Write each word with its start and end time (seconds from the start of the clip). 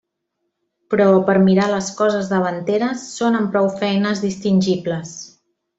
Però 0.93 1.05
per 1.27 1.35
mirar 1.43 1.67
les 1.73 1.91
coses 2.01 2.33
davanteres 2.33 3.07
són 3.21 3.41
amb 3.43 3.55
prou 3.57 3.73
feines 3.85 4.27
distingibles. 4.29 5.17